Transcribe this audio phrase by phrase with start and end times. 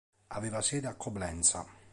[0.29, 1.63] Aveva sede a Coblenza.